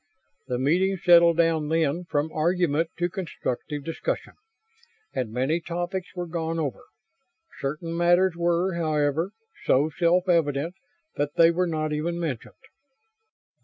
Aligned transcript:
The 0.47 0.57
meeting 0.57 0.97
settled 0.97 1.37
down, 1.37 1.69
then, 1.69 2.05
from 2.05 2.31
argument 2.33 2.89
to 2.97 3.07
constructive 3.07 3.83
discussion, 3.83 4.33
and 5.13 5.31
many 5.31 5.59
topics 5.61 6.15
were 6.15 6.25
gone 6.25 6.57
over. 6.57 6.85
Certain 7.59 7.95
matters 7.95 8.33
were, 8.35 8.73
however, 8.73 9.29
so 9.65 9.91
self 9.95 10.27
evident 10.27 10.73
that 11.17 11.35
they 11.35 11.51
were 11.51 11.67
not 11.67 11.93
even 11.93 12.19
mentioned. 12.19 12.55